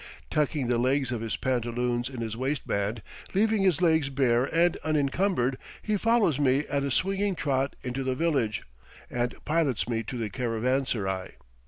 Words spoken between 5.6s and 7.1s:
he follows me at a